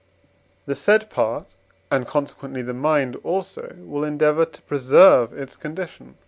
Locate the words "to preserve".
4.45-5.31